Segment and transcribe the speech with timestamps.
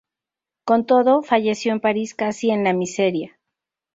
[0.65, 3.37] Con todo, falleció en París casi en la miseria.